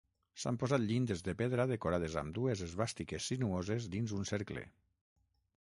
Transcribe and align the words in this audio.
S'han 0.43 0.55
posat 0.61 0.83
llindes 0.91 1.21
de 1.27 1.35
pedra 1.41 1.67
decorades 1.73 2.17
amb 2.23 2.35
dues 2.39 2.65
esvàstiques 2.69 3.29
sinuoses 3.33 3.87
dins 3.97 4.17
un 4.21 4.29
cercle. 4.33 4.65